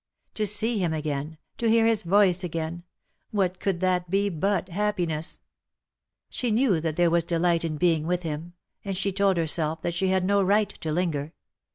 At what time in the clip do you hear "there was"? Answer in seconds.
6.95-7.23